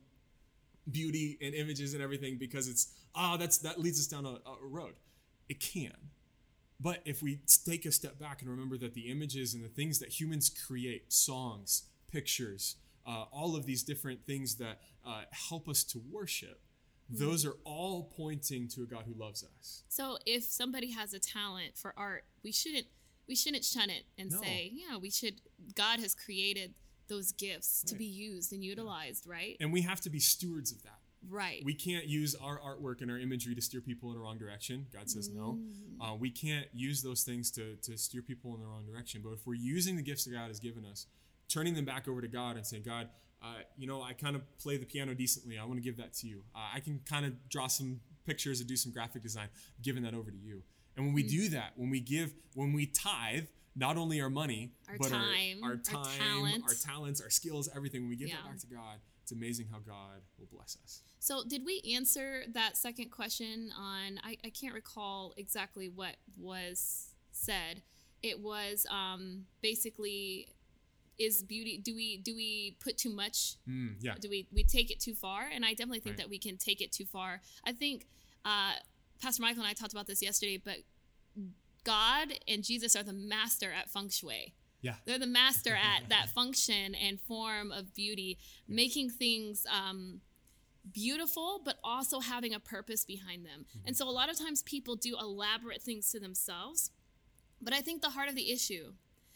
[0.90, 4.56] beauty and images and everything because it's ah that's that leads us down a, a
[4.66, 4.94] road
[5.48, 5.92] it can
[6.80, 10.00] but if we take a step back and remember that the images and the things
[10.00, 12.74] that humans create songs pictures
[13.06, 16.60] uh, all of these different things that uh, help us to worship
[17.10, 21.18] those are all pointing to a god who loves us So if somebody has a
[21.18, 22.86] talent for art, we shouldn't
[23.28, 24.40] we shouldn't shun it and No.
[24.40, 25.40] say, yeah, we should.
[25.74, 26.74] God has created
[27.08, 29.56] those gifts to be used and utilized, right?
[29.60, 30.98] And we have to be stewards of that.
[31.28, 31.62] right.
[31.64, 34.86] We can't use our artwork and our imagery to steer people in the wrong direction.
[34.92, 35.58] God says no.
[35.60, 36.00] Mm.
[36.00, 39.20] Uh, we can't use those things to, to steer people in the wrong direction.
[39.22, 41.06] But if we're using the gifts that God has given us,
[41.52, 43.08] turning them back over to God and saying, God,
[43.42, 45.58] uh, you know, I kind of play the piano decently.
[45.58, 46.42] I want to give that to you.
[46.54, 49.48] Uh, I can kind of draw some pictures and do some graphic design,
[49.82, 50.62] giving that over to you.
[50.96, 54.72] And when we do that, when we give, when we tithe, not only our money,
[54.88, 56.64] Our but time, our, our our time, talent.
[56.68, 58.02] our talents, our skills, everything.
[58.02, 58.36] When we give Yeah.
[58.36, 61.00] that back to God, it's amazing how God will bless us.
[61.20, 64.20] So, did we answer that second question on?
[64.22, 67.82] I, I can't recall exactly what was said.
[68.22, 70.48] It was um, basically,
[71.18, 71.78] is beauty?
[71.78, 73.56] Do we do we put too much?
[73.68, 74.14] Mm, yeah.
[74.20, 75.42] Do we we take it too far?
[75.52, 76.24] And I definitely think Right.
[76.24, 77.40] that we can take it too far.
[77.66, 78.06] I think
[78.44, 78.72] uh,
[79.20, 80.78] Pastor Michael and I talked about this yesterday, but
[81.84, 84.54] God and Jesus are the master at feng shui.
[84.80, 84.94] Yeah.
[85.04, 90.20] They're the master at that function and form of beauty, making things um,
[90.92, 93.66] beautiful, but also having a purpose behind them.
[93.84, 96.90] And so a lot of times people do elaborate things to themselves.
[97.60, 98.92] But I think the heart of the issue,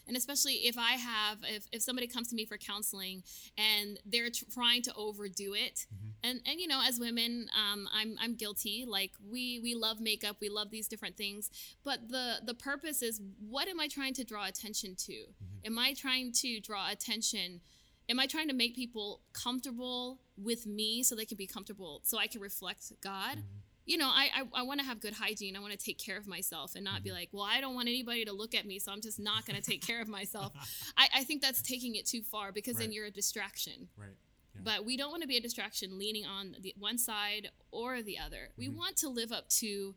[0.07, 3.23] and especially if I have, if, if somebody comes to me for counseling
[3.57, 6.09] and they're tr- trying to overdo it, mm-hmm.
[6.23, 8.85] and and you know, as women, um, I'm I'm guilty.
[8.87, 11.49] Like we we love makeup, we love these different things,
[11.83, 15.13] but the the purpose is, what am I trying to draw attention to?
[15.13, 15.65] Mm-hmm.
[15.65, 17.61] Am I trying to draw attention?
[18.09, 22.17] Am I trying to make people comfortable with me so they can be comfortable, so
[22.17, 23.37] I can reflect God?
[23.37, 23.66] Mm-hmm.
[23.87, 25.55] You know, I I, I want to have good hygiene.
[25.55, 27.87] I want to take care of myself and not be like, well, I don't want
[27.87, 30.51] anybody to look at me, so I'm just not going to take care of myself.
[30.97, 33.87] I, I think that's taking it too far because then you're a distraction.
[33.97, 34.09] Right.
[34.53, 34.61] Yeah.
[34.63, 38.17] But we don't want to be a distraction leaning on the one side or the
[38.19, 38.49] other.
[38.57, 38.77] We Mm-hmm.
[38.77, 39.95] want to live up to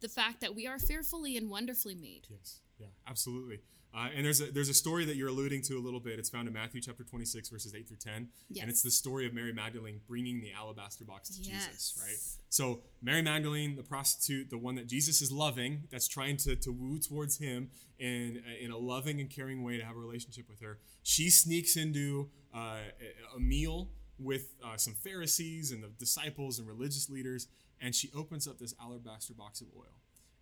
[0.00, 2.26] the fact that we are fearfully and wonderfully made.
[2.30, 2.60] Yes.
[2.78, 2.86] Yeah.
[3.06, 3.60] Absolutely.
[3.94, 6.18] Uh, and there's a there's a story that you're alluding to a little bit.
[6.18, 8.28] It's found in Matthew chapter 26 verses 8 through 10,
[8.62, 11.98] and it's the story of Mary Magdalene bringing the alabaster box to Jesus.
[12.00, 12.16] Right.
[12.50, 16.70] So Mary Magdalene, the prostitute, the one that Jesus is loving, that's trying to, to
[16.70, 20.60] woo towards him in in a loving and caring way to have a relationship with
[20.60, 20.78] her.
[21.02, 22.58] She sneaks into uh,
[23.00, 27.46] a- a meal with uh, some Pharisees and the disciples and religious leaders,
[27.80, 29.97] and she opens up this alabaster box of oil.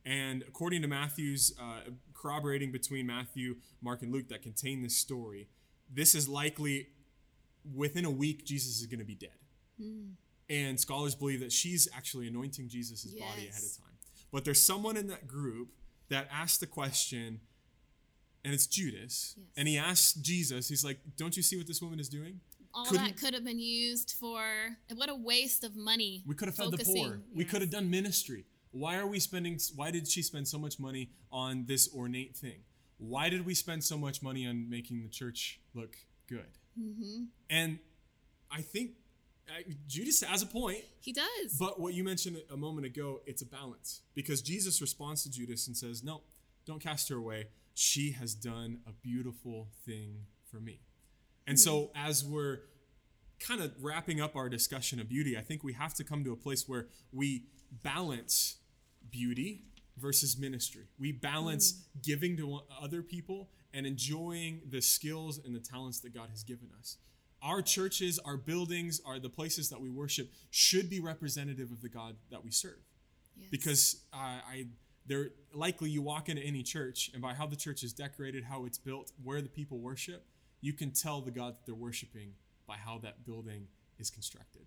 [0.07, 1.81] And according to Matthew's, uh,
[2.15, 5.49] corroborating between Matthew, Mark, and Luke that contain this story,
[5.93, 6.89] this is likely
[7.75, 9.31] within a week, Jesus is going to be dead.
[10.49, 13.95] And scholars believe that she's actually anointing Jesus' body ahead of time.
[14.33, 15.71] But there's someone in that group
[16.09, 17.41] that asked the question,
[18.45, 19.35] and it's Judas.
[19.37, 19.47] Yes.
[19.57, 22.41] And he asked Jesus, he's like, Don't you see what this woman is doing?
[22.73, 26.23] All Couldn't- that could have been used for what a waste of money.
[26.27, 27.21] We could have fed the poor.
[27.35, 28.45] We could have done ministry.
[28.79, 29.59] Why are we spending?
[29.75, 32.61] Why did she spend so much money on this ornate thing?
[32.99, 35.97] Why did we spend so much money on making the church look
[36.29, 36.59] good?
[36.79, 37.25] Mm-hmm.
[37.49, 37.79] And
[38.51, 38.93] I think
[39.87, 40.85] Judas has a point.
[41.01, 41.57] He does.
[41.59, 45.67] But what you mentioned a moment ago, it's a balance because Jesus responds to Judas
[45.67, 46.23] and says, "No,
[46.67, 47.49] don't cast her away.
[47.75, 50.81] She has done a beautiful thing for me."
[51.47, 52.61] And so, as we're
[53.39, 56.33] kind of wrapping up our discussion of beauty, I think we have to come to
[56.33, 57.45] a place where we
[57.83, 58.57] balance
[59.11, 59.63] beauty
[59.97, 60.85] versus ministry.
[60.99, 66.29] We balance giving to other people and enjoying the skills and the talents that God
[66.31, 66.97] has given us.
[67.43, 71.89] Our churches, our buildings, are the places that we worship should be representative of the
[71.89, 72.79] God that we serve
[73.39, 73.51] Yes.
[73.51, 74.17] because uh,
[74.49, 74.67] I
[75.07, 78.65] there likely you walk into any church and by how the church is decorated, how
[78.65, 80.25] it's built, where the people worship,
[80.61, 82.33] you can tell the God that they're worshiping
[82.67, 84.63] by how that building is constructed.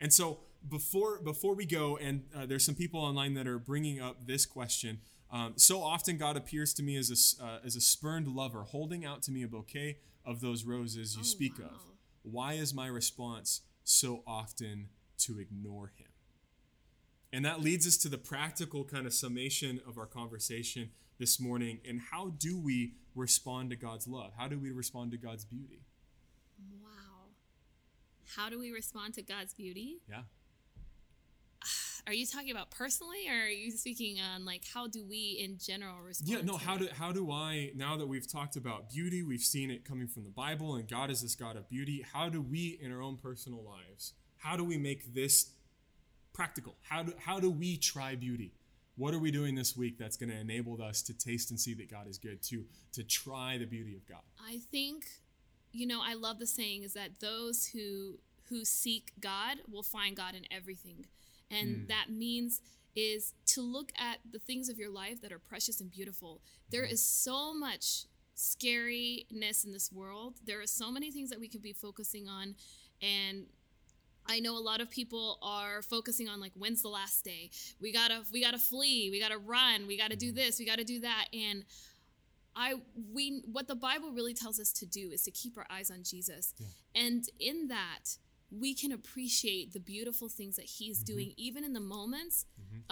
[0.00, 4.00] And so before before we go, and uh, there's some people online that are bringing
[4.00, 5.00] up this question.
[5.30, 9.04] Um, so often God appears to me as a uh, as a spurned lover, holding
[9.04, 11.66] out to me a bouquet of those roses you Oh, speak wow.
[11.66, 11.80] of.
[12.22, 16.08] Why is my response so often to ignore him?
[17.32, 21.80] And that leads us to the practical kind of summation of our conversation this morning.
[21.86, 24.32] And how do we respond to God's love?
[24.38, 25.82] How do we respond to God's beauty?
[28.36, 29.98] How do we respond to God's beauty?
[30.08, 30.22] Yeah.
[32.06, 35.58] Are you talking about personally, or are you speaking on like how do we in
[35.58, 36.30] general respond?
[36.30, 36.78] Yeah, no, to how it?
[36.78, 40.24] do how do I now that we've talked about beauty, we've seen it coming from
[40.24, 43.18] the Bible and God is this God of beauty, how do we in our own
[43.18, 45.50] personal lives, how do we make this
[46.32, 46.76] practical?
[46.80, 48.54] How do how do we try beauty?
[48.96, 51.74] What are we doing this week that's going to enable us to taste and see
[51.74, 52.64] that God is good, to
[52.94, 54.22] to try the beauty of God?
[54.40, 55.04] I think,
[55.78, 60.16] you know, I love the saying is that those who who seek God will find
[60.16, 61.06] God in everything,
[61.50, 61.86] and Hmm.
[61.88, 62.60] that means
[62.96, 66.40] is to look at the things of your life that are precious and beautiful.
[66.70, 70.34] There is so much scariness in this world.
[70.44, 72.54] There are so many things that we could be focusing on
[73.02, 73.46] and
[74.30, 77.50] I know a lot of people are focusing on like when's the last day?
[77.80, 80.32] We got to we got to flee, we got to run, we got to do
[80.32, 81.64] this, we got to do that and
[82.58, 82.74] I
[83.14, 86.02] we what the Bible really tells us to do is to keep our eyes on
[86.02, 86.52] Jesus.
[86.58, 86.66] Yeah.
[87.04, 88.04] And in that
[88.50, 91.12] we can appreciate the beautiful things that he's Mm-hmm.
[91.14, 92.46] doing even in the moments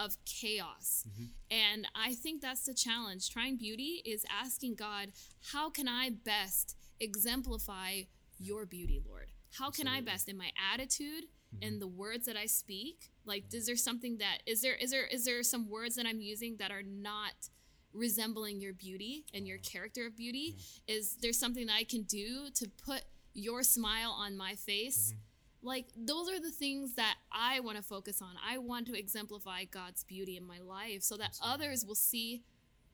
[0.05, 1.05] of chaos.
[1.09, 1.25] Mm-hmm.
[1.51, 3.31] And I think that's the challenge.
[3.31, 5.13] Trying beauty is asking God,
[5.53, 8.03] how can I best exemplify
[8.39, 9.29] your beauty, Lord?
[9.59, 11.25] How can I best in my attitude
[11.55, 11.67] Mm-hmm.
[11.69, 13.11] and the words that I speak?
[13.25, 16.21] Like is there something that is there is there is there some words that I'm
[16.21, 17.35] using that are not
[17.97, 20.57] resembling your beauty and your character of beauty?
[20.87, 23.03] Is there's something that I can do to put
[23.35, 25.15] your smile on my face?
[25.63, 28.31] Like those are the things that I want to focus on.
[28.47, 32.45] I want to exemplify God's beauty in my life so that others will see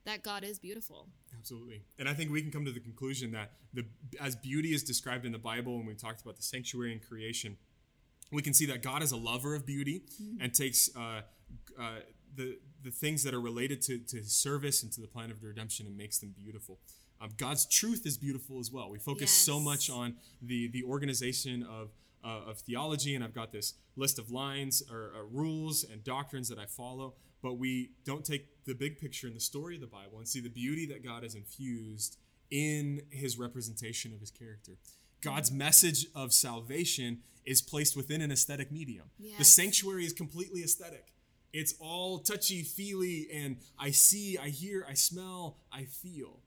[0.05, 1.09] that God is beautiful.
[1.37, 1.83] Absolutely.
[1.99, 3.85] And I think we can come to the conclusion that the
[4.21, 7.57] as beauty is described in the Bible when we talked about the sanctuary and creation,
[8.31, 10.03] we can see that God is a lover of beauty
[10.41, 11.21] and takes uh,
[11.79, 12.01] uh,
[12.35, 15.43] the the things that are related to, to his service and to the plan of
[15.43, 16.79] redemption and makes them beautiful.
[17.21, 18.91] Um, God's truth is beautiful as well.
[18.91, 21.91] We focus so much on the the organization of
[22.25, 26.49] uh, of theology, and I've got this list of lines or uh, rules and doctrines
[26.49, 27.15] that I follow.
[27.43, 30.41] But we don't take the big picture in the story of the Bible and see
[30.41, 32.17] the beauty that God has infused
[32.51, 34.73] in His representation of His character.
[35.23, 39.11] God's message of salvation is placed within an aesthetic medium.
[39.39, 41.13] The sanctuary is completely aesthetic.
[41.53, 46.41] It's all touchy feely, and I see, I hear, I smell, I feel.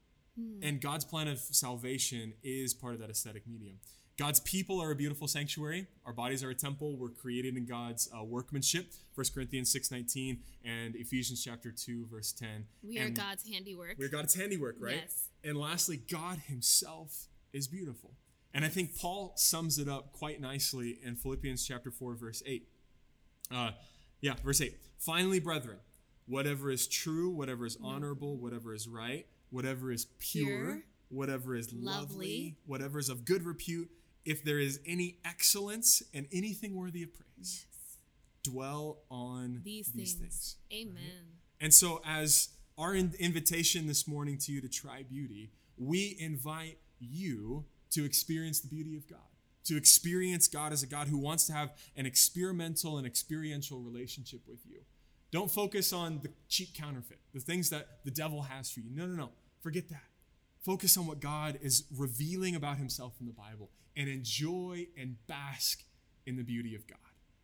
[0.61, 3.77] And God's plan of salvation is part of that aesthetic medium.
[4.17, 5.87] God's people are a beautiful sanctuary.
[6.05, 6.97] Our bodies are a temple.
[6.97, 8.93] We're created in God's uh, workmanship.
[9.13, 12.65] 1 Corinthians 6.19 and Ephesians chapter 2, verse 10.
[12.83, 13.95] We are God's handiwork.
[13.97, 15.01] We're God's handiwork, right?
[15.03, 15.29] Yes.
[15.43, 18.11] And lastly, God himself is beautiful.
[18.53, 22.67] And I think Paul sums it up quite nicely in Philippians chapter 4, verse 8.
[23.53, 23.71] Uh,
[24.25, 24.75] yeah, verse 8.
[24.97, 25.77] Finally, brethren,
[26.27, 31.71] whatever is true, whatever is honorable, whatever is right, whatever is pure, Pure, whatever is
[31.71, 33.91] lovely, lovely, whatever is of good repute,
[34.25, 37.67] if there is any excellence and anything worthy of praise,
[38.43, 40.55] dwell on These, these things.
[40.71, 40.87] things.
[40.89, 41.37] Amen.
[41.61, 46.79] And so, as our in- invitation this morning to you to try beauty, we invite
[46.99, 49.19] you to experience the beauty of God,
[49.65, 54.41] to experience God as a God who wants to have an experimental and experiential relationship
[54.47, 54.79] with you.
[55.31, 58.89] Don't focus on the cheap counterfeit, the things that the devil has for you.
[58.93, 59.29] No, no, no.
[59.61, 60.03] Forget that.
[60.63, 65.83] Focus on what God is revealing about himself in the Bible and enjoy and bask
[66.25, 66.97] in the beauty of God.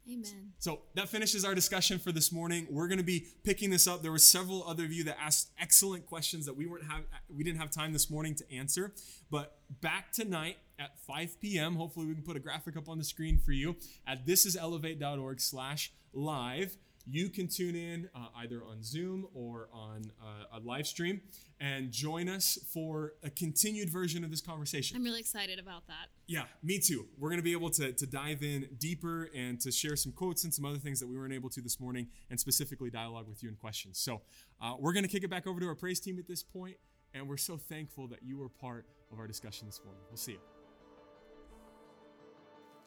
[0.10, 0.54] Amen.
[0.58, 2.66] So that finishes our discussion for this morning.
[2.70, 4.02] We're going to be picking this up.
[4.02, 7.44] There were several other of you that asked excellent questions that we weren't have we
[7.44, 8.94] didn't have time this morning to answer.
[9.30, 11.76] But back tonight at 5 p.m.
[11.76, 13.76] Hopefully we can put a graphic up on the screen for you
[14.08, 16.78] at thisiselevate.org/live.
[17.08, 21.22] You can tune in uh, either on Zoom or on uh, a live stream
[21.60, 24.98] and join us for a continued version of this conversation.
[24.98, 26.10] I'm really excited about that.
[26.28, 27.08] Yeah, me too.
[27.18, 30.44] We're going to be able to, to dive in deeper and to share some quotes
[30.44, 33.42] and some other things that we weren't able to this morning and specifically dialogue with
[33.42, 34.00] you in questions.
[34.00, 34.22] So
[34.62, 36.78] uh, we're going to kick it back over to our praise team at this point,
[37.14, 40.04] and we're so thankful that you were part of our discussion this morning.
[40.10, 40.61] We'll see you.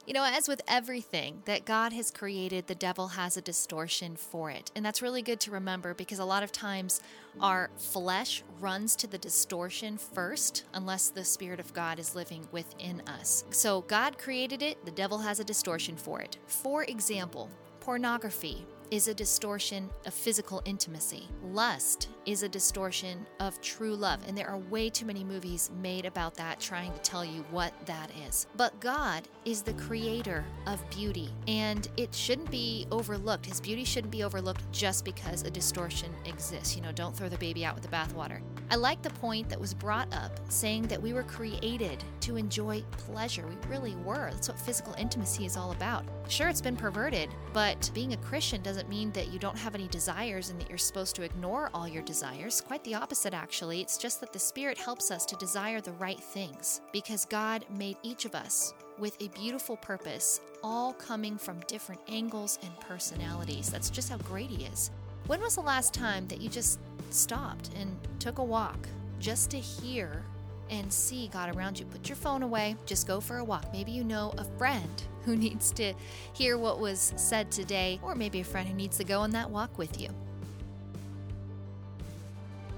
[0.06, 4.50] You know, as with everything that God has created, the devil has a distortion for
[4.50, 4.70] it.
[4.76, 7.00] And that's really good to remember because a lot of times
[7.40, 13.00] our flesh runs to the distortion first unless the Spirit of God is living within
[13.06, 13.44] us.
[13.48, 16.36] So God created it, the devil has a distortion for it.
[16.48, 17.48] For example,
[17.80, 21.28] pornography is a distortion of physical intimacy.
[21.42, 24.20] Lust is a distortion of true love.
[24.26, 27.72] And there are way too many movies made about that trying to tell you what
[27.86, 28.46] that is.
[28.56, 33.46] But God is the creator of beauty, and it shouldn't be overlooked.
[33.46, 36.76] His beauty shouldn't be overlooked just because a distortion exists.
[36.76, 38.40] You know, don't throw the baby out with the bathwater.
[38.74, 42.82] I like the point that was brought up saying that we were created to enjoy
[42.90, 43.46] pleasure.
[43.46, 44.32] We really were.
[44.32, 46.04] That's what physical intimacy is all about.
[46.26, 49.86] Sure, it's been perverted, but being a Christian doesn't mean that you don't have any
[49.86, 52.60] desires and that you're supposed to ignore all your desires.
[52.62, 53.80] Quite the opposite, actually.
[53.80, 57.96] It's just that the Spirit helps us to desire the right things because God made
[58.02, 63.70] each of us with a beautiful purpose, all coming from different angles and personalities.
[63.70, 64.90] That's just how great He is.
[65.26, 66.78] When was the last time that you just
[67.10, 68.88] stopped and took a walk
[69.20, 70.22] just to hear
[70.70, 71.86] and see God around you.
[71.86, 73.66] Put your phone away, just go for a walk.
[73.72, 75.94] Maybe you know a friend who needs to
[76.32, 79.48] hear what was said today, or maybe a friend who needs to go on that
[79.48, 80.10] walk with you.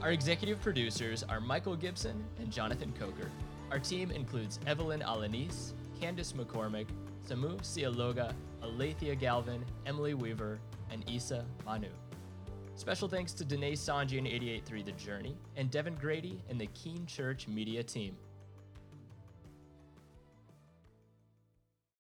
[0.00, 3.28] Our executive producers are Michael Gibson and Jonathan Coker.
[3.72, 6.86] Our team includes Evelyn Alanis, Candice McCormick,
[7.28, 8.32] Samu Sialoga,
[8.62, 10.60] Alethea Galvin, Emily Weaver,
[10.92, 11.88] and Isa Manu.
[12.76, 17.06] Special thanks to Danae Sanji and 88.3 The Journey, and Devin Grady and the Keene
[17.06, 18.14] Church Media team.